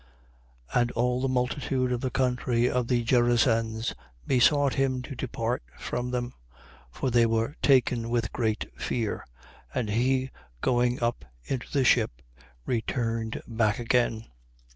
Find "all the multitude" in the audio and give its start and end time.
0.93-1.91